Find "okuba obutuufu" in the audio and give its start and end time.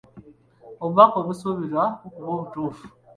2.05-2.85